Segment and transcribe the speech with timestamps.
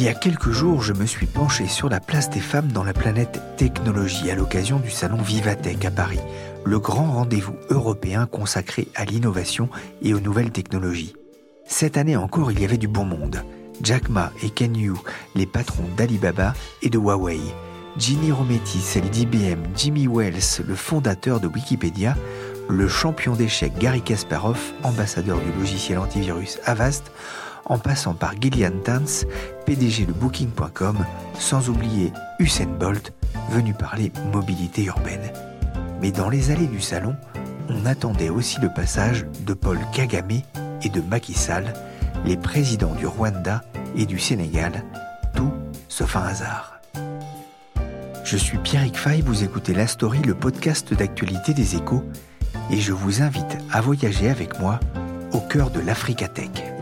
[0.00, 2.84] Il y a quelques jours, je me suis penché sur la place des femmes dans
[2.84, 6.20] la planète technologie à l'occasion du salon Vivatech à Paris,
[6.64, 9.68] le grand rendez-vous européen consacré à l'innovation
[10.00, 11.14] et aux nouvelles technologies.
[11.66, 13.42] Cette année encore, il y avait du bon monde.
[13.82, 14.92] Jack Ma et Ken Yu,
[15.34, 17.40] les patrons d'Alibaba et de Huawei.
[17.96, 22.16] Ginny Rometty, celle d'IBM, Jimmy Wells, le fondateur de Wikipédia,
[22.68, 27.10] le champion d'échecs Gary Kasparov, ambassadeur du logiciel antivirus Avast,
[27.68, 29.26] en passant par Gillian Tans,
[29.66, 30.96] PDG de Booking.com,
[31.38, 33.12] sans oublier Usain Bolt,
[33.50, 35.32] venu parler mobilité urbaine.
[36.00, 37.14] Mais dans les allées du salon,
[37.68, 40.40] on attendait aussi le passage de Paul Kagame
[40.82, 41.72] et de Macky Sall,
[42.24, 43.62] les présidents du Rwanda
[43.96, 44.84] et du Sénégal,
[45.34, 45.52] tout
[45.88, 46.80] sauf un hasard.
[48.24, 52.04] Je suis Pierrick Fay, vous écoutez La Story, le podcast d'actualité des échos,
[52.70, 54.80] et je vous invite à voyager avec moi
[55.32, 56.77] au cœur de l'Africatech.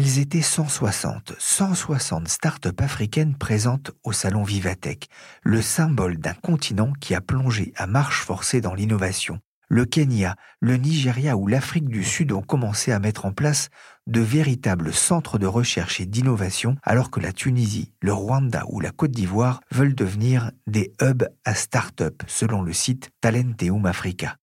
[0.00, 5.08] Elles étaient 160, 160 startups africaines présentes au salon Vivatech,
[5.42, 9.40] le symbole d'un continent qui a plongé à marche forcée dans l'innovation.
[9.68, 13.70] Le Kenya, le Nigeria ou l'Afrique du Sud ont commencé à mettre en place
[14.06, 18.92] de véritables centres de recherche et d'innovation, alors que la Tunisie, le Rwanda ou la
[18.92, 24.36] Côte d'Ivoire veulent devenir des hubs à start-up, selon le site Talenteum Africa.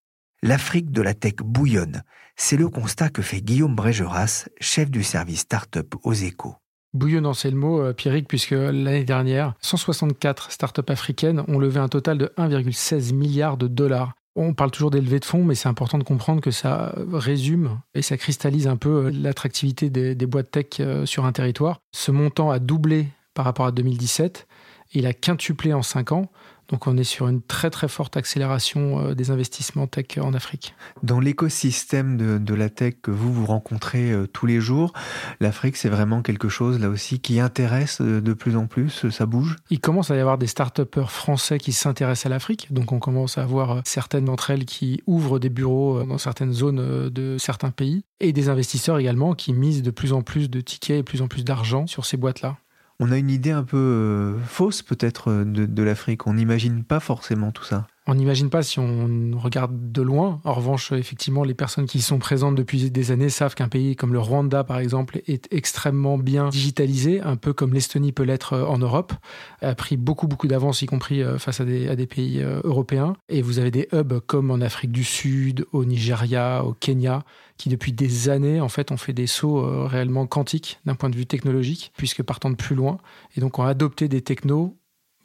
[0.43, 2.03] L'Afrique de la tech bouillonne.
[2.37, 6.55] C'est le constat que fait Guillaume Brégeras, chef du service start-up aux échos.
[6.93, 11.87] Bouillonnant, c'est le mot, euh, Pierrick, puisque l'année dernière, 164 start-up africaines ont levé un
[11.87, 14.13] total de 1,16 milliard de dollars.
[14.35, 18.01] On parle toujours d'élever de fonds, mais c'est important de comprendre que ça résume et
[18.01, 21.79] ça cristallise un peu euh, l'attractivité des, des, boîtes tech euh, sur un territoire.
[21.93, 24.45] Ce montant a doublé par rapport à 2017.
[24.93, 26.31] Il a quintuplé en 5 ans.
[26.69, 30.73] Donc on est sur une très très forte accélération euh, des investissements tech en Afrique.
[31.03, 34.93] Dans l'écosystème de, la tech que vous vous rencontrez euh, tous les jours,
[35.39, 39.25] l'Afrique c'est vraiment quelque chose là aussi qui intéresse euh, de plus en plus, ça
[39.25, 39.57] bouge?
[39.69, 43.37] Il commence à y avoir des start-upers français qui s'intéressent à l'Afrique, donc on commence
[43.37, 48.03] à avoir certaines d'entre elles qui ouvrent des bureaux dans certaines zones de certains pays,
[48.19, 51.21] et des investisseurs également qui misent de plus en plus de tickets et de plus
[51.21, 52.57] en plus d'argent sur ces boîtes-là
[52.99, 56.27] on a une idée un peu euh, fausse peut-être euh, de, l'Afrique.
[56.27, 57.87] On n'imagine pas forcément tout ça.
[58.07, 60.39] On n'imagine pas si on regarde de loin.
[60.43, 64.13] En revanche, effectivement, les personnes qui sont présentes depuis des années savent qu'un pays comme
[64.13, 68.65] le Rwanda, par exemple, est extrêmement bien digitalisé, un peu comme l'Estonie peut l'être euh,
[68.65, 69.13] en Europe,
[69.61, 73.15] a pris beaucoup, beaucoup d'avance, y compris face à des, à des pays européens.
[73.29, 77.23] Et vous avez des hubs comme en Afrique du Sud, au Nigeria, au Kenya,
[77.57, 81.09] qui depuis des années en fait ont fait des sauts euh, réellement quantiques d'un point
[81.09, 82.97] de vue technologique, puisque partant de plus loin,
[83.35, 84.77] et donc ont adopté des technos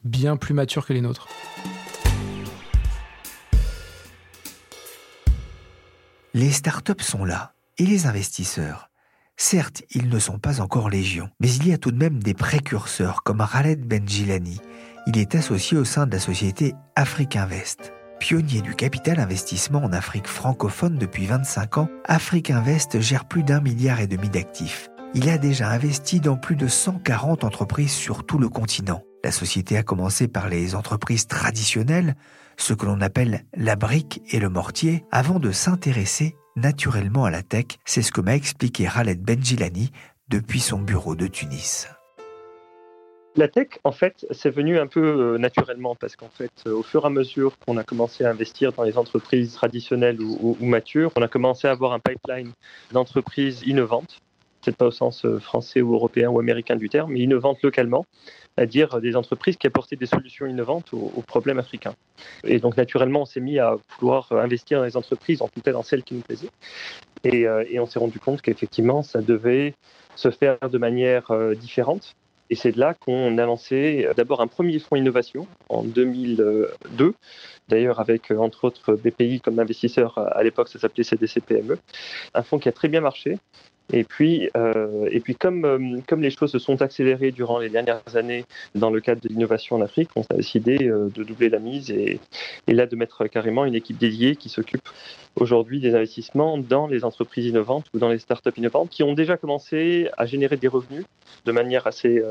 [0.05, 1.29] bien plus matures que les nôtres.
[6.33, 8.89] Les startups sont là, et les investisseurs.
[9.37, 12.35] Certes, ils ne sont pas encore légion, mais il y a tout de même des
[12.35, 14.61] précurseurs comme Khaled Benjilani.
[15.09, 17.93] Il est associé au sein de la société Afrique-Invest.
[18.21, 23.61] Pionnier du capital investissement en Afrique francophone depuis 25 ans, Afrique Invest gère plus d'un
[23.61, 24.89] milliard et demi d'actifs.
[25.15, 29.03] Il a déjà investi dans plus de 140 entreprises sur tout le continent.
[29.25, 32.15] La société a commencé par les entreprises traditionnelles,
[32.63, 37.43] ce que l'on appelle la brique et le mortier, avant de s'intéresser naturellement à la
[37.43, 37.67] tech.
[37.85, 39.91] C'est ce que m'a expliqué Khaled Benjilani
[40.29, 41.89] depuis son bureau de Tunis.
[43.37, 46.83] La tech, en fait, c'est venu un peu euh, naturellement parce qu'en fait, euh, au
[46.83, 51.13] fur et à mesure qu'on a commencé à investir dans les entreprises traditionnelles ou, matures,
[51.17, 52.53] on a commencé à avoir un pipeline
[52.91, 54.19] d'entreprises innovantes
[54.63, 58.07] peut-être pas au sens français ou européen ou américain du terme, mais innovantes localement,
[58.57, 61.95] c'est-à-dire des entreprises qui apportaient des solutions innovantes aux, problèmes africains.
[62.45, 65.73] Et donc naturellement, on s'est mis à vouloir investir dans les entreprises, en tout cas
[65.73, 66.51] dans celles qui nous plaisaient.
[67.25, 69.75] Et, et on s'est rendu compte qu'effectivement, ça devait
[70.17, 72.15] se faire de manière différente
[72.51, 77.15] et c'est de là qu'on a lancé euh, d'abord un premier fonds innovation en 2002,
[77.69, 81.79] d'ailleurs avec euh, entre autres BPI comme investisseur à l'époque, ça s'appelait CDC PME.
[82.35, 83.39] Un fonds qui a très bien marché,
[83.93, 87.69] et puis, euh, et puis comme, euh, comme les choses se sont accélérées durant les
[87.69, 88.45] dernières années
[88.75, 91.91] dans le cadre de l'innovation en Afrique, on a décidé euh, de doubler la mise
[91.91, 92.21] et,
[92.67, 94.89] et, là de mettre carrément une équipe dédiée qui s'occupe
[95.37, 99.37] aujourd'hui des investissements dans les entreprises innovantes ou dans les startups innovantes qui ont déjà
[99.37, 101.05] commencé à générer des revenus
[101.45, 102.23] de manière assez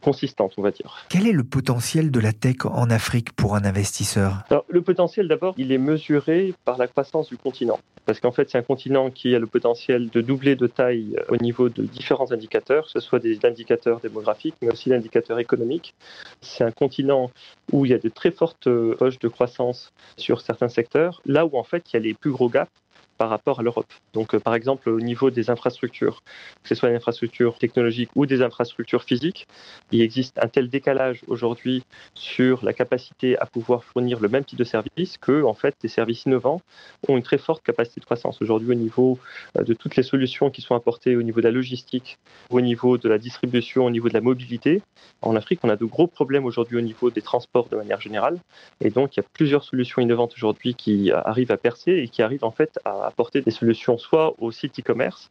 [0.00, 1.04] consistante, on va dire.
[1.08, 4.44] Quel est le potentiel de la tech en Afrique pour un investisseur?
[4.50, 7.78] Alors, Le potentiel, d'abord, il est mesuré par la croissance du continent.
[8.04, 11.36] Parce qu'en fait, c'est un continent qui a le potentiel de doubler de taille au
[11.36, 15.94] niveau de différents indicateurs, que ce soit des indicateurs démographiques, mais aussi d'indicateurs économiques.
[16.40, 17.30] C'est un continent
[17.72, 21.56] où il y a de très fortes poches de croissance sur certains secteurs, là où
[21.56, 22.70] en fait il y a les plus gros gaps
[23.22, 23.86] par rapport à l'Europe.
[24.14, 26.24] Donc, euh, par exemple, au niveau des infrastructures,
[26.64, 29.46] que ce soit des infrastructures technologiques ou des infrastructures physiques,
[29.92, 31.84] il existe un tel décalage aujourd'hui
[32.14, 35.88] sur la capacité à pouvoir fournir le même type de service que, en fait, les
[35.88, 36.60] services innovants
[37.06, 38.42] ont une très forte capacité de croissance.
[38.42, 39.20] Aujourd'hui, au niveau
[39.56, 42.18] euh, de toutes les solutions qui sont apportées au niveau de la logistique,
[42.50, 44.82] au niveau de la distribution, au niveau de la mobilité,
[45.20, 48.40] en Afrique, on a de gros problèmes aujourd'hui au niveau des transports de manière générale.
[48.80, 52.20] Et donc, il y a plusieurs solutions innovantes aujourd'hui qui arrivent à percer et qui
[52.20, 55.30] arrivent en fait à apporter des solutions soit aux sites e-commerce,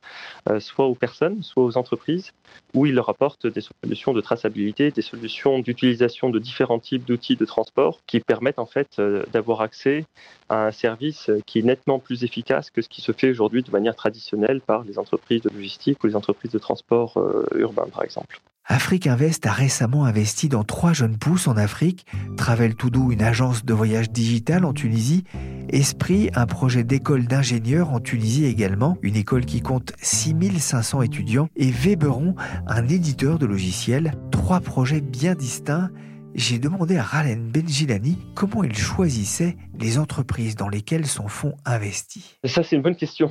[0.49, 2.31] euh, soit aux personnes, soit aux entreprises,
[2.73, 7.35] où ils leur apportent des solutions de traçabilité, des solutions d'utilisation de différents types d'outils
[7.35, 10.05] de transport qui permettent en fait euh, d'avoir accès
[10.49, 13.71] à un service qui est nettement plus efficace que ce qui se fait aujourd'hui de
[13.71, 18.03] manière traditionnelle par les entreprises de logistique ou les entreprises de transport euh, urbain par
[18.03, 18.39] exemple.
[18.65, 22.05] Afrique Invest a récemment investi dans trois jeunes pousses en Afrique,
[22.37, 25.25] Travel Toudou, une agence de voyage digital en Tunisie,
[25.71, 31.71] Esprit, un projet d'école d'ingénieurs en Tunisie également, une école qui compte 6500 étudiants, et
[31.71, 32.35] Weberon,
[32.67, 35.89] un éditeur de logiciels, trois projets bien distincts
[36.33, 42.37] j'ai demandé à Ralen Benjilani comment il choisissait les entreprises dans lesquelles son fonds investit.
[42.45, 43.29] Ça, c'est une bonne question.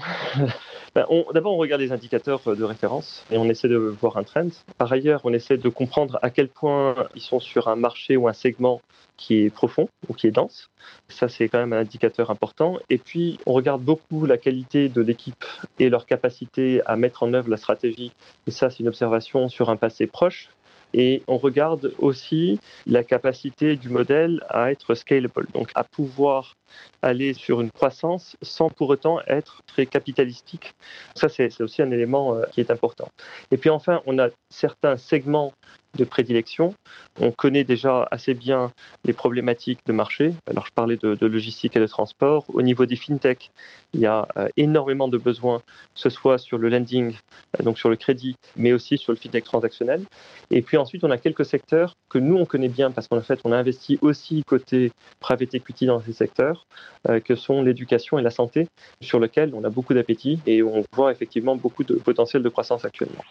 [1.33, 4.49] D'abord, on regarde les indicateurs de référence et on essaie de voir un trend.
[4.79, 8.29] Par ailleurs, on essaie de comprendre à quel point ils sont sur un marché ou
[8.29, 8.81] un segment
[9.17, 10.71] qui est profond ou qui est dense.
[11.09, 12.79] Ça, c'est quand même un indicateur important.
[12.89, 15.45] Et puis, on regarde beaucoup la qualité de l'équipe
[15.79, 18.13] et leur capacité à mettre en œuvre la stratégie.
[18.47, 20.49] Et ça, c'est une observation sur un passé proche
[20.95, 26.55] et on regarde aussi la capacité du modèle à être scalable, donc à pouvoir
[27.03, 30.75] aller sur une croissance sans pour autant être très capitalistique.
[31.15, 33.09] Ça, c'est aussi un élément euh, qui est important.
[33.51, 35.53] Et puis enfin, on a certains segments
[35.97, 36.75] de prédilection.
[37.21, 38.73] On connaît déjà assez bien
[39.05, 40.33] les problématiques de marché.
[40.49, 42.45] Alors, je parlais de, logistique et de transport.
[42.49, 43.51] Au niveau des fintech,
[43.93, 47.15] il y a euh, énormément de besoins, que ce soit sur le lending,
[47.59, 50.05] euh, donc sur le crédit, mais aussi sur le fintech transactionnel.
[50.51, 53.41] Et puis ensuite, on a quelques secteurs que nous, on connaît bien parce qu'en fait,
[53.45, 56.67] on a investi aussi côté private equity dans ces secteurs,
[57.09, 58.69] euh, que sont l'éducation et la santé,
[59.01, 62.85] sur lesquels on a beaucoup d'appétit et on voit effectivement beaucoup de potentiel de croissance
[62.85, 63.25] actuellement.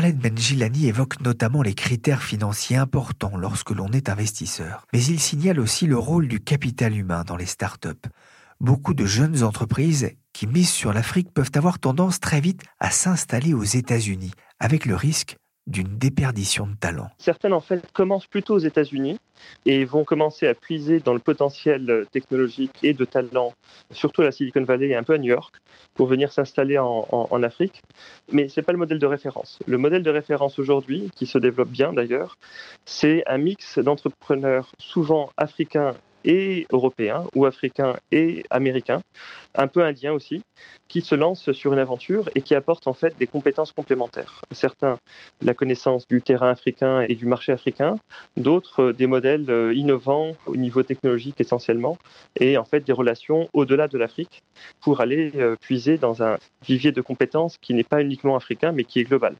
[0.00, 5.60] Ralen Benjilani évoque notamment les critères financiers importants lorsque l'on est investisseur, mais il signale
[5.60, 8.08] aussi le rôle du capital humain dans les startups.
[8.60, 13.52] Beaucoup de jeunes entreprises qui misent sur l'Afrique peuvent avoir tendance très vite à s'installer
[13.52, 15.36] aux États-Unis, avec le risque
[15.70, 17.08] d'une déperdition de talent.
[17.18, 19.18] Certaines, en fait, commencent plutôt aux États-Unis
[19.64, 23.54] et vont commencer à puiser dans le potentiel technologique et de talent,
[23.90, 25.54] surtout à la Silicon Valley et un peu à New York,
[25.94, 27.82] pour venir s'installer en, en, Afrique.
[28.32, 29.58] Mais ce n'est pas le modèle de référence.
[29.66, 32.36] Le modèle de référence aujourd'hui, qui se développe bien d'ailleurs,
[32.84, 39.00] c'est un mix d'entrepreneurs souvent africains et européens ou africains et américains,
[39.54, 40.42] un peu indiens aussi,
[40.88, 44.42] qui se lancent sur une aventure et qui apportent en fait des compétences complémentaires.
[44.50, 44.98] Certains
[45.42, 47.96] la connaissance du terrain africain et du marché africain,
[48.36, 51.96] d'autres des modèles euh, innovants au niveau technologique essentiellement
[52.38, 54.42] et en fait des relations au-delà de l'Afrique
[54.80, 58.84] pour aller euh, puiser dans un vivier de compétences qui n'est pas uniquement africain mais
[58.84, 59.36] qui est global.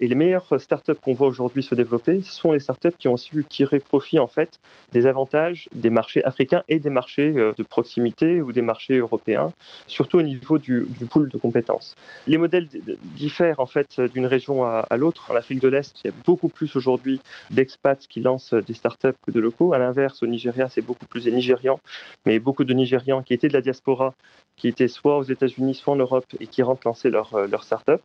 [0.00, 3.44] Et les meilleures startups qu'on voit aujourd'hui se développer, sont les startups qui ont su
[3.44, 4.58] tirer profit en fait
[4.92, 9.52] des avantages des marchés africains et des marchés euh, de proximité ou des marchés européens,
[9.86, 11.94] surtout au niveau du, pool de compétences.
[12.26, 12.68] Les modèles
[13.16, 15.30] diffèrent en fait d'une région à, l'autre.
[15.30, 19.18] En Afrique de l'Est, il y a beaucoup plus aujourd'hui d'expats qui lancent des startups
[19.26, 19.72] que de locaux.
[19.72, 21.80] À l'inverse, au Nigeria, c'est beaucoup plus des Nigérians,
[22.26, 24.14] mais beaucoup de Nigérians qui étaient de la diaspora,
[24.56, 27.64] qui étaient soit aux États-Unis, soit en Europe et qui rentrent lancer leur, euh, leur
[27.64, 28.00] startup.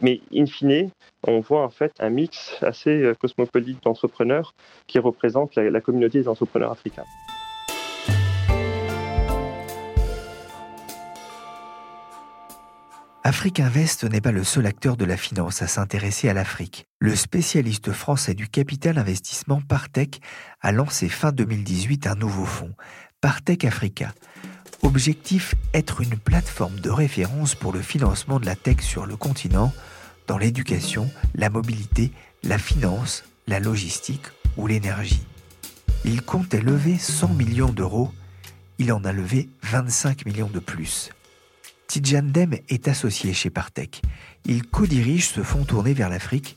[0.00, 0.90] Mais in fine,
[1.26, 4.54] on voit en fait un mix assez euh, cosmopolite d'entrepreneurs
[4.86, 7.04] qui représentent la, communauté des entrepreneurs africains.
[13.30, 16.88] Afrique Invest n'est pas le seul acteur de la finance à s'intéresser à l'Afrique.
[16.98, 20.20] Le spécialiste français du capital investissement Partech
[20.60, 22.74] a lancé fin 2018 un nouveau fonds,
[23.20, 24.12] Partech Africa.
[24.82, 29.72] Objectif être une plateforme de référence pour le financement de la tech sur le continent
[30.26, 32.10] dans l'éducation, la mobilité,
[32.42, 35.24] la finance, la logistique ou l'énergie.
[36.04, 38.10] Il comptait lever 100 millions d'euros,
[38.78, 41.12] il en a levé 25 millions de plus.
[41.90, 44.00] Tidjan Dem est associé chez Partech.
[44.44, 46.56] Il co-dirige ce fonds tourné vers l'Afrique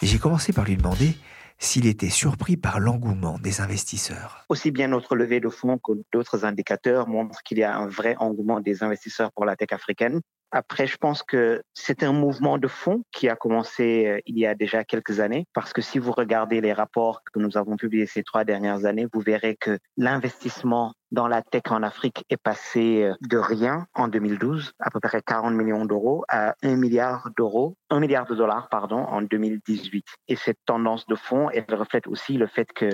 [0.00, 1.16] et j'ai commencé par lui demander
[1.58, 4.44] s'il était surpris par l'engouement des investisseurs.
[4.48, 8.14] Aussi bien notre levée de fonds que d'autres indicateurs montrent qu'il y a un vrai
[8.20, 10.20] engouement des investisseurs pour la tech africaine.
[10.50, 14.46] Après, je pense que c'est un mouvement de fond qui a commencé euh, il y
[14.46, 18.06] a déjà quelques années, parce que si vous regardez les rapports que nous avons publiés
[18.06, 23.04] ces trois dernières années, vous verrez que l'investissement dans la tech en Afrique est passé
[23.04, 27.76] euh, de rien en 2012, à peu près 40 millions d'euros, à 1 milliard d'euros,
[27.90, 30.06] 1 milliard de dollars, pardon, en 2018.
[30.28, 32.88] Et cette tendance de fond, elle reflète aussi le fait que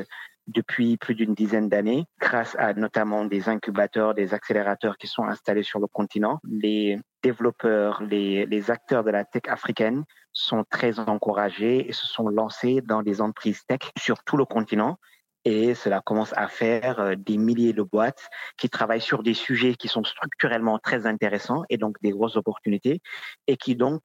[0.46, 5.62] depuis plus d'une dizaine d'années, grâce à notamment des incubateurs, des accélérateurs qui sont installés
[5.62, 6.40] sur le continent.
[6.44, 12.80] Les développeurs, les, acteurs de la tech africaine sont très encouragés et se sont lancés
[12.82, 14.98] dans des entreprises tech sur tout le continent.
[15.46, 19.74] Et cela commence à faire euh, des milliers de boîtes qui travaillent sur des sujets
[19.74, 23.02] qui sont structurellement très intéressants et donc des grosses opportunités
[23.46, 24.00] et qui donc,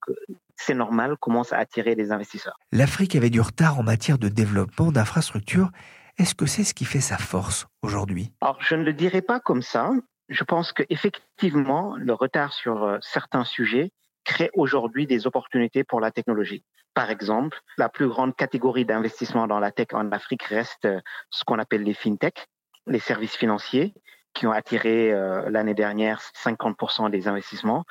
[0.58, 2.60] c'est normal, commencent à attirer des investisseurs.
[2.74, 5.72] L'Afrique avait du retard en matière de développement d'infrastructures
[6.20, 8.32] est-ce que c'est ce qui fait sa force aujourd'hui?
[8.42, 9.92] Alors, je ne le dirais pas comme ça.
[10.28, 13.92] Je pense qu'effectivement, le retard sur euh, certains sujets
[14.26, 16.64] crée aujourd'hui des opportunités pour la technologie.
[16.94, 21.00] Par exemple, la plus grande catégorie d'investissement dans la tech en Afrique reste euh,
[21.30, 22.48] ce qu'on appelle les fintech,
[22.86, 23.94] les services financiers,
[24.34, 27.86] qui ont attiré euh, l'année dernière 50% des investissements.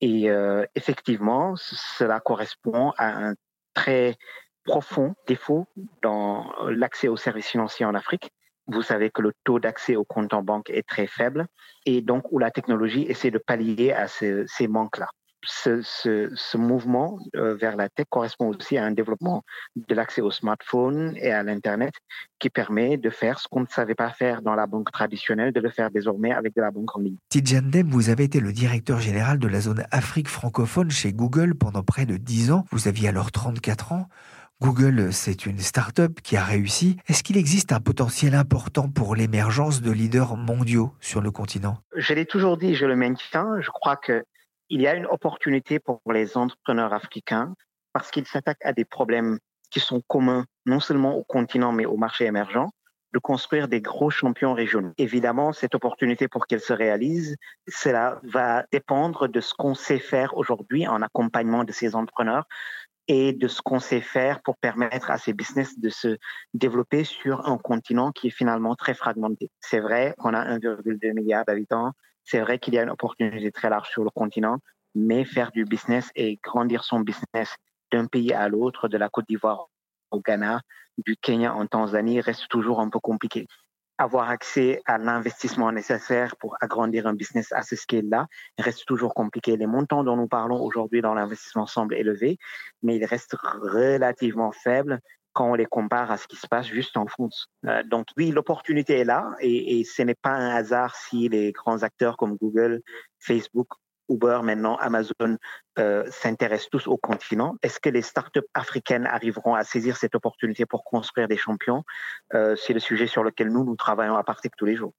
[0.00, 0.28] Et
[0.74, 3.34] effectivement, cela correspond à un
[3.72, 4.18] très
[4.66, 5.66] profond défaut
[6.02, 8.30] dans l'accès aux services financiers en Afrique.
[8.68, 11.46] Vous savez que le taux d'accès aux comptes en banque est très faible
[11.84, 15.08] et donc où la technologie essaie de pallier à ces, manques-là.
[15.44, 19.44] Ce, mouvement euh, vers la tech correspond aussi à un développement
[19.76, 21.94] de l'accès au smartphone et à l'Internet
[22.40, 25.60] qui permet de faire ce qu'on ne savait pas faire dans la banque traditionnelle, de
[25.60, 27.16] le faire désormais avec de la banque en ligne.
[27.28, 31.54] Tidjan Dem, vous avez été le directeur général de la zone Afrique francophone chez Google
[31.54, 32.64] pendant près de 10 ans.
[32.72, 34.08] Vous aviez alors 34 ans.
[34.62, 36.96] Google, c'est une start-up qui a réussi.
[37.08, 41.76] Est-ce qu'il existe un potentiel important pour l'émergence de leaders mondiaux sur le continent?
[41.94, 43.60] Je l'ai toujours dit, je le maintiens.
[43.60, 44.22] Je crois qu'il
[44.70, 47.54] y a une opportunité pour les entrepreneurs africains
[47.92, 49.38] parce qu'ils s'attaquent à des problèmes
[49.70, 52.70] qui sont communs non seulement au continent mais au marché émergent
[53.12, 54.92] de construire des gros champions régionaux.
[54.98, 57.36] Évidemment, cette opportunité pour qu'elle se réalise,
[57.68, 62.44] cela va dépendre de ce qu'on sait faire aujourd'hui en accompagnement de ces entrepreneurs
[63.08, 66.18] et de ce qu'on sait faire pour permettre à ces business de se
[66.54, 69.50] développer sur un continent qui est finalement très fragmenté.
[69.60, 71.92] C'est vrai qu'on a 1,2 milliard d'habitants,
[72.24, 74.58] c'est vrai qu'il y a une opportunité très large sur le continent,
[74.94, 77.54] mais faire du business et grandir son business
[77.92, 79.68] d'un pays à l'autre, de la Côte d'Ivoire
[80.10, 80.60] au Ghana,
[80.98, 83.46] du Kenya en Tanzanie, reste toujours un peu compliqué
[83.98, 88.26] avoir accès à l'investissement nécessaire pour agrandir un business à ce scale-là
[88.58, 89.56] reste toujours compliqué.
[89.56, 92.38] Les montants dont nous parlons aujourd'hui dans l'investissement semblent élevés,
[92.82, 95.00] mais ils restent relativement faibles
[95.32, 97.48] quand on les compare à ce qui se passe juste en France.
[97.66, 101.52] Euh, donc oui, l'opportunité est là et, et ce n'est pas un hasard si les
[101.52, 102.80] grands acteurs comme Google,
[103.18, 103.68] Facebook
[104.08, 105.36] Uber, maintenant Amazon
[105.78, 107.56] euh, s'intéressent tous au continent.
[107.62, 111.84] Est-ce que les startups africaines arriveront à saisir cette opportunité pour construire des champions?
[112.34, 114.92] Euh, C'est le sujet sur lequel nous, nous travaillons à partir tous les jours.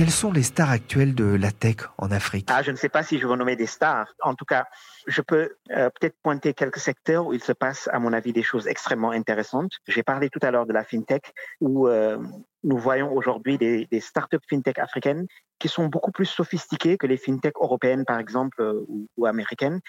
[0.00, 2.48] Quelles sont les stars actuelles de la tech en Afrique?
[2.50, 4.14] Ah, Je ne sais pas si je veux nommer des stars.
[4.22, 4.64] En tout cas,
[5.06, 8.42] je peux euh, peut-être pointer quelques secteurs où il se passe, à mon avis, des
[8.42, 9.72] choses extrêmement intéressantes.
[9.88, 12.16] J'ai parlé tout à l'heure de la fintech, où euh,
[12.62, 15.26] nous voyons aujourd'hui des, startups fintech africaines
[15.58, 19.80] qui sont beaucoup plus sophistiquées que les fintech européennes, par exemple, euh, ou, ou américaines,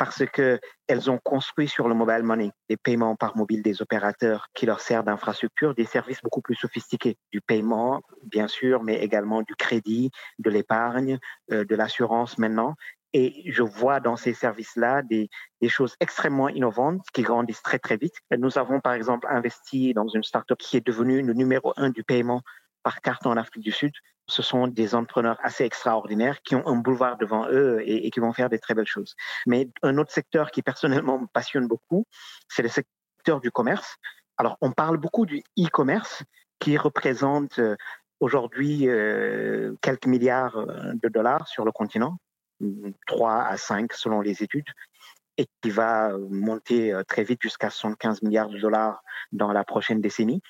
[0.00, 4.64] parce qu'elles ont construit sur le mobile money des paiements par mobile des opérateurs qui
[4.64, 9.54] leur servent d'infrastructure des services beaucoup plus sophistiqués, du paiement bien sûr, mais également du
[9.56, 11.18] crédit, de l'épargne,
[11.52, 12.76] euh, de l'assurance maintenant.
[13.12, 15.28] Et je vois dans ces services-là des,
[15.60, 18.14] des, choses extrêmement innovantes qui grandissent très, très vite.
[18.36, 22.04] Nous avons, par exemple, investi dans une startup qui est devenue le numéro un du
[22.04, 22.42] paiement
[22.82, 23.92] par carte en Afrique du Sud.
[24.28, 28.32] Ce sont des entrepreneurs assez extraordinaires qui ont un boulevard devant eux et, qui vont
[28.32, 29.14] faire des très belles choses.
[29.46, 32.06] Mais un autre secteur qui personnellement me passionne beaucoup,
[32.48, 33.96] c'est le secteur du commerce.
[34.36, 36.22] Alors, on parle beaucoup du e-commerce
[36.60, 37.76] qui représente euh,
[38.20, 42.18] aujourd'hui euh, quelques milliards euh, de dollars sur le continent,
[43.06, 44.68] 3 à 5 selon les études,
[45.36, 49.02] et qui va monter très vite jusqu'à 75 milliards de dollars
[49.32, 50.42] dans la prochaine décennie.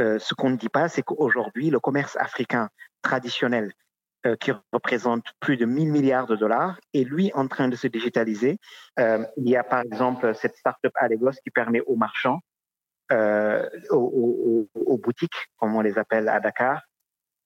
[0.00, 2.70] Euh, ce qu'on ne dit pas, c'est qu'aujourd'hui, le commerce africain
[3.02, 3.72] traditionnel,
[4.26, 7.86] euh, qui représente plus de 1000 milliards de dollars, est lui en train de se
[7.86, 8.58] digitaliser.
[8.98, 12.40] Euh, il y a par exemple cette start-up Allegos qui permet aux marchands,
[13.90, 16.80] aux, aux, boutiques, comme on les appelle à Dakar,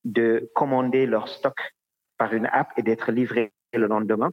[0.05, 1.57] de commander leur stock
[2.19, 4.31] par une app et d'être livrés le lendemain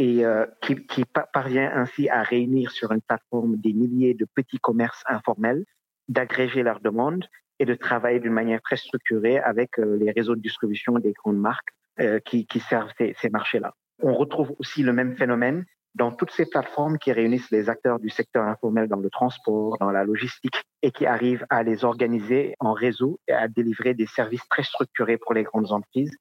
[0.00, 0.22] et
[0.62, 5.64] qui, qui, parvient ainsi à réunir sur une plateforme des milliers de petits commerces informels
[6.08, 7.24] d'agréger leurs demandes
[7.58, 11.38] et de travailler d'une manière très structurée avec euh, les réseaux de distribution des grandes
[11.38, 11.70] marques
[12.00, 13.74] euh, qui, qui, servent ces, ces marchés-là.
[14.00, 18.08] On retrouve aussi le même phénomène dans toutes ces plateformes qui réunissent les acteurs du
[18.08, 22.72] secteur informel dans le transport, dans la logistique, et qui arrivent à les organiser en
[22.72, 26.16] réseau et à délivrer des services très structurés pour les grandes entreprises.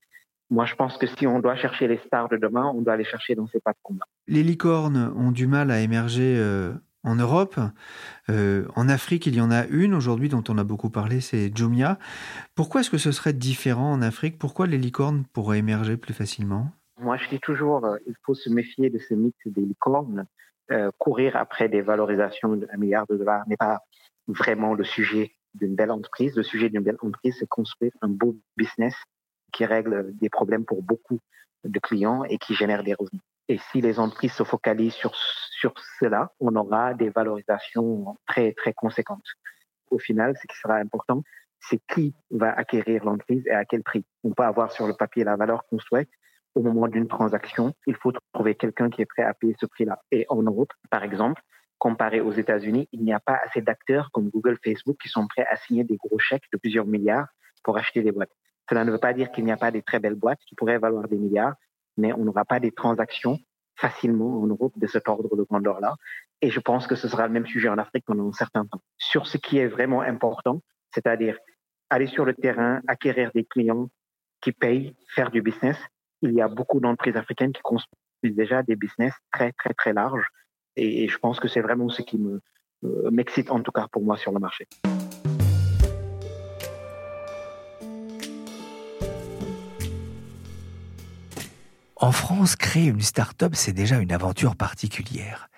[0.49, 3.03] Moi, je pense que si on doit chercher les stars de demain, on doit les
[3.03, 4.05] chercher dans ces plateformes-là.
[4.27, 6.73] Les licornes ont du mal à émerger euh,
[7.03, 7.59] en Europe.
[8.29, 11.55] Euh, en Afrique, il y en a une aujourd'hui dont on a beaucoup parlé, c'est
[11.55, 11.99] Jumia.
[12.55, 14.39] Pourquoi est-ce que ce serait différent en Afrique?
[14.39, 16.71] Pourquoi les licornes pourraient émerger plus facilement?
[16.99, 20.25] Moi, je dis toujours, euh, il faut se méfier de ce mythe des licornes.
[20.97, 23.79] Courir après des valorisations d'un milliard de dollars n'est pas
[24.27, 26.35] vraiment le sujet d'une belle entreprise.
[26.35, 28.93] Le sujet d'une belle entreprise, c'est construire un beau business
[29.57, 31.19] qui règle des problèmes pour beaucoup
[31.63, 33.23] de clients et qui génère des revenus.
[33.49, 38.73] Et si les entreprises se focalisent sur, sur cela, on aura des valorisations très, très
[38.73, 39.25] conséquentes.
[39.89, 41.23] Au final, ce qui sera important,
[41.59, 44.05] c'est qui va acquérir l'entreprise et à quel prix.
[44.23, 46.09] On peut avoir sur le papier la valeur qu'on souhaite.
[46.53, 49.99] Au moment d'une transaction, il faut trouver quelqu'un qui est prêt à payer ce prix-là.
[50.11, 51.41] Et en Europe, par exemple,
[51.79, 55.47] comparé aux États-Unis, il n'y a pas assez d'acteurs comme Google, Facebook qui sont prêts
[55.49, 57.27] à signer des gros chèques de plusieurs milliards
[57.63, 58.31] pour acheter des boîtes.
[58.69, 60.77] Cela ne veut pas dire qu'il n'y a pas des très belles boîtes qui pourraient
[60.77, 61.55] valoir des milliards,
[61.97, 63.39] mais on n'aura pas des transactions
[63.75, 65.95] facilement en Europe de cet ordre de grandeur-là.
[66.41, 68.81] Et je pense que ce sera le même sujet en Afrique pendant un certain temps.
[68.97, 70.61] Sur ce qui est vraiment important,
[70.93, 71.37] c'est-à-dire
[71.89, 73.89] aller sur le terrain, acquérir des clients
[74.41, 75.77] qui payent, faire du business.
[76.21, 80.27] Il y a beaucoup d'entreprises africaines qui construisent déjà des business très, très, très larges.
[80.75, 82.41] Et, je pense que c'est vraiment ce qui me,
[82.83, 84.67] euh, m'excite, en tout cas pour moi, sur le marché.
[91.99, 95.49] En France, créer une start-up, c'est déjà une aventure particulière.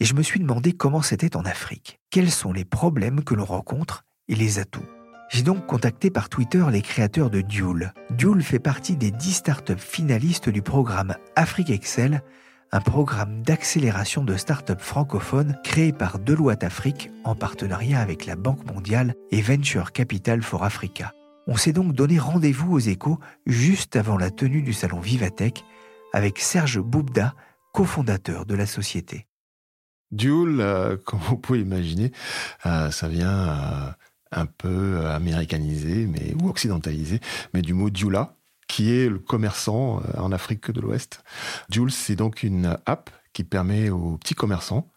[0.00, 2.00] Et je me suis demandé comment c'était en Afrique.
[2.10, 4.86] Quels sont les problèmes que l'on rencontre et les atouts?
[5.28, 7.92] J'ai donc contacté par Twitter les créateurs de Duel.
[8.08, 12.22] Duel fait partie des 10 startups finalistes du programme Afrique Excel,
[12.72, 18.64] un programme d'accélération de start-up francophones créé par Deloitte Afrique en partenariat avec la Banque
[18.72, 21.12] mondiale et Venture Capital for Africa.
[21.46, 25.62] On s'est donc donné rendez-vous aux échos juste avant la tenue du salon Vivatech
[26.14, 27.34] avec Serge Boubda,
[27.72, 29.26] cofondateur de la société.
[30.12, 32.12] Duel, euh, comme vous pouvez imaginer,
[32.66, 33.90] euh, ça vient euh,
[34.30, 37.18] un peu américanisé mais, ou occidentalisé,
[37.52, 38.36] mais du mot Dula,
[38.68, 41.24] qui est le commerçant en Afrique de l'Ouest.
[41.68, 44.88] Duel, c'est donc une app qui permet aux petits commerçants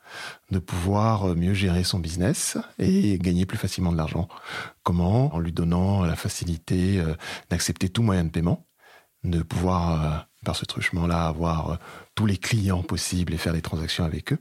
[0.52, 4.28] de pouvoir mieux gérer son business et gagner plus facilement de l'argent.
[4.84, 5.34] Comment?
[5.34, 7.04] En lui donnant la facilité
[7.50, 8.67] d'accepter tout moyen de paiement,
[9.30, 11.76] de pouvoir par ce truchement-là, avoir euh,
[12.16, 14.40] tous les clients possibles et faire des transactions avec eux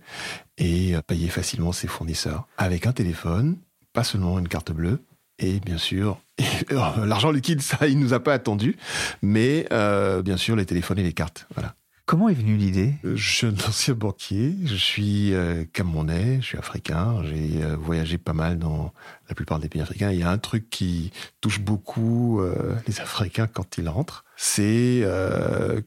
[0.57, 3.57] et euh, payer facilement ses fournisseurs avec un téléphone,
[3.93, 5.03] pas seulement une carte bleue.
[5.39, 6.21] Et bien sûr,
[6.71, 8.77] l'argent liquide, ça, il nous a pas attendu,
[9.21, 11.47] mais euh, bien sûr les téléphones et les cartes.
[11.55, 11.75] Voilà.
[12.07, 12.95] Comment est venue l'idée?
[13.03, 18.33] Je suis un ancien banquier, je suis euh, je suis africain, j'ai euh, voyagé pas
[18.33, 18.93] mal dans
[19.29, 20.13] la plupart des pays africains.
[20.13, 25.03] Il y a un truc qui touche beaucoup euh, les Africains quand ils rentrent, c'est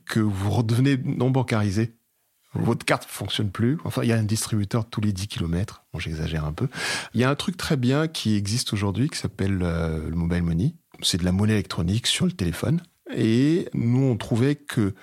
[0.06, 1.96] que vous redevenez non bancarisé.
[2.54, 3.78] Votre carte ne fonctionne plus.
[3.86, 5.86] Enfin, il y a un distributeur tous les 10 km.
[5.94, 6.68] Bon, j'exagère un peu.
[7.14, 10.74] Il y a un truc très bien qui existe aujourd'hui qui s'appelle le mobile money.
[11.02, 12.82] C'est de la monnaie électronique sur le téléphone.
[13.16, 14.94] Et nous, on trouvait que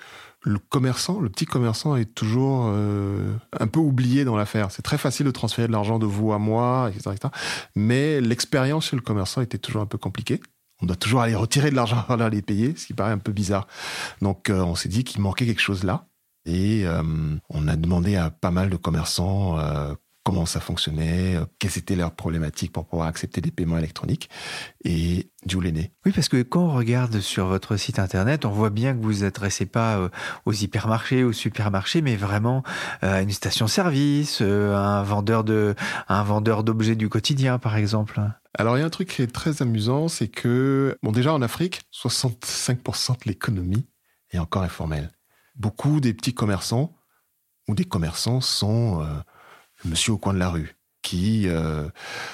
[0.43, 4.71] le commerçant, le petit commerçant est toujours euh, un peu oublié dans l'affaire.
[4.71, 7.15] C'est très facile de transférer de l'argent de vous à moi, etc.
[7.75, 10.39] Mais l'expérience chez le commerçant était toujours un peu compliquée.
[10.81, 13.31] On doit toujours aller retirer de l'argent avant d'aller payer, ce qui paraît un peu
[13.31, 13.67] bizarre.
[14.21, 16.05] Donc euh, on s'est dit qu'il manquait quelque chose là.
[16.45, 17.03] Et euh,
[17.49, 19.57] on a demandé à pas mal de commerçants
[20.27, 24.29] comment ça fonctionnait, euh, quelles étaient leurs problématiques pour pouvoir accepter des paiements électroniques.
[24.83, 25.93] Et Jules est né.
[26.05, 29.11] Oui, parce que quand on regarde sur votre site internet, on voit bien que vous
[29.11, 30.09] ne vous adressez pas euh,
[30.45, 32.61] aux hypermarchés, aux supermarchés, mais vraiment
[33.05, 35.75] euh, à une station-service, un vendeur de,
[36.09, 38.19] un vendeur d'objets du quotidien, par exemple.
[38.53, 41.41] Alors, il y a un truc qui est très amusant, c'est que, bon, déjà en
[41.41, 43.87] Afrique, 65% de l'économie
[44.31, 45.09] est encore informelle.
[45.55, 46.97] Beaucoup des petits commerçants
[47.69, 49.07] ou des commerçants sont
[49.85, 51.87] monsieur au coin de la rue, qui euh,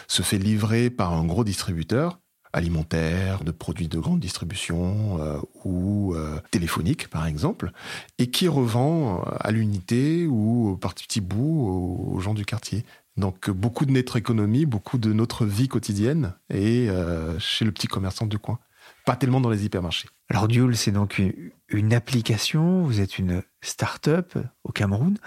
[0.08, 2.20] se fait livrer par un gros distributeur
[2.56, 7.72] alimentaire, de produits de grande distribution euh, ou euh, téléphonique par exemple,
[8.20, 12.86] et qui revend à l'unité ou par petits bouts aux, gens du quartier.
[13.18, 16.90] Donc beaucoup de notre économie, beaucoup de notre vie quotidienne est
[17.40, 18.60] chez le petit commerçant du coin,
[19.06, 20.10] pas tellement dans les hypermarchés.
[20.30, 21.22] Alors Duel, c'est donc
[21.70, 25.18] une, application, vous êtes une start-up au Cameroun.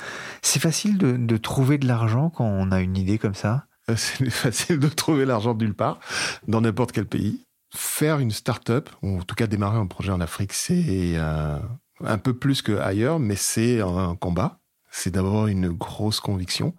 [0.43, 3.67] C'est facile de, trouver de l'argent quand on a une idée comme ça?
[3.91, 6.01] Euh, C'est facile de trouver l'argent nulle part,
[6.49, 7.45] dans n'importe quel pays.
[7.75, 11.59] Faire une start-up, ou en tout cas démarrer un projet en Afrique, c'est euh,
[12.03, 14.61] un peu plus qu'ailleurs, mais c'est un combat.
[14.91, 16.75] C'est d'abord une grosse conviction.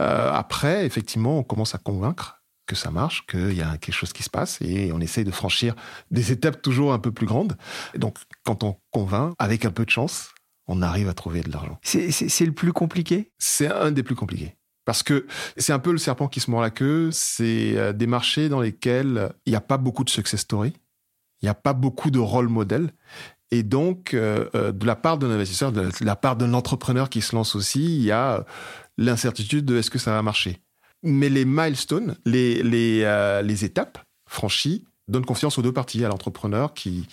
[0.00, 2.35] Euh, après, effectivement, on commence à convaincre
[2.66, 5.30] que ça marche, qu'il y a quelque chose qui se passe et on essaye de
[5.30, 5.74] franchir
[6.10, 7.56] des étapes toujours un peu plus grandes.
[7.96, 10.34] donc, quand on convainc, avec un peu de chance,
[10.66, 11.78] on arrive à trouver de l'argent.
[11.82, 13.32] C'est le plus compliqué?
[13.38, 14.56] C'est un des plus compliqués.
[14.84, 15.26] Parce que
[15.56, 17.10] c'est un peu le serpent qui se mord la queue.
[17.12, 20.72] C'est euh, des marchés dans lesquels il n'y a pas beaucoup de success story.
[21.42, 22.92] Il n'y a pas beaucoup de rôle modèle.
[23.50, 27.20] Et donc, euh, euh, de la part d'un investisseur, de la part d'un entrepreneur qui
[27.20, 28.44] se lance aussi, il y a
[28.96, 30.60] l'incertitude de est-ce que ça va marcher?
[31.02, 36.08] Mais les milestones, les, les, euh, les étapes franchies, donnent confiance aux deux parties, à
[36.08, 37.06] l'entrepreneur qui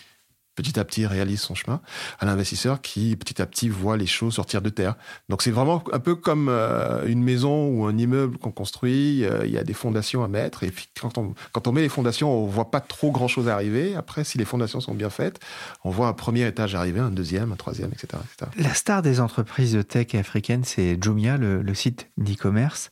[0.56, 1.82] petit à petit réalise son chemin,
[2.20, 4.96] à l'investisseur qui petit à petit voit les choses sortir de terre.
[5.30, 9.46] Donc c'est vraiment un peu comme euh, une maison ou un immeuble qu'on construit, euh,
[9.46, 11.90] il y a des fondations à mettre, et puis quand on, quand on met les
[11.90, 13.96] fondations, on voit pas trop grand-chose arriver.
[13.96, 15.40] Après, si les fondations sont bien faites,
[15.84, 18.22] on voit un premier étage arriver, un deuxième, un troisième, etc.
[18.58, 22.92] La star des entreprises de tech africaines, c'est Jumia, le, site d'e-commerce,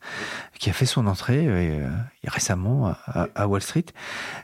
[0.59, 1.87] qui a fait son entrée euh,
[2.25, 3.85] récemment à, Wall Street.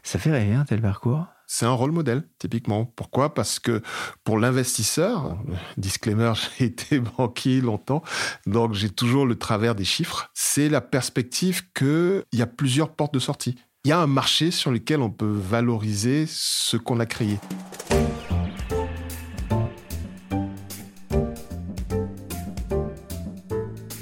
[0.03, 1.25] Ça fait rêver un tel parcours?
[1.47, 2.85] C'est un rôle modèle, typiquement.
[2.85, 3.33] Pourquoi?
[3.33, 3.81] Parce que
[4.25, 5.37] pour l'investisseur,
[5.77, 8.03] disclaimer, j'ai été banquier longtemps,
[8.45, 13.13] donc j'ai toujours le travers des chiffres, c'est la perspective qu'il y a plusieurs portes
[13.13, 13.55] de sortie.
[13.85, 17.39] Il y a un marché sur lequel on peut valoriser ce qu'on a créé.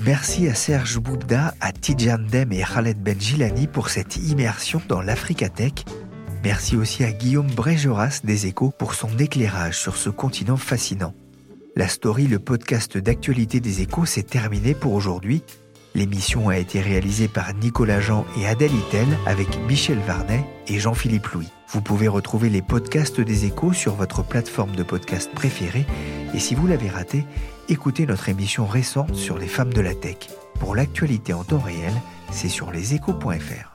[0.05, 5.49] Merci à Serge Boubda, à Tidjan Dem et Khaled Benjilani pour cette immersion dans l'Africa
[5.49, 5.73] Tech
[6.45, 11.15] Merci aussi à Guillaume Brégeras des Échos pour son éclairage sur ce continent fascinant.
[11.75, 15.41] La story, le podcast d'actualité des Échos, s'est terminé pour aujourd'hui.
[15.95, 21.25] L'émission a été réalisée par Nicolas Jean et Adèle Itel avec Michel Varnet et Jean-Philippe
[21.29, 21.49] Louis.
[21.69, 25.87] Vous pouvez retrouver les podcasts des Échos sur votre plateforme de podcast préférée
[26.35, 27.25] et si vous l'avez raté,
[27.69, 30.29] écoutez notre émission récente sur les femmes de la tech.
[30.59, 31.93] Pour l'actualité en temps réel,
[32.31, 33.74] c'est sur leséchos.fr.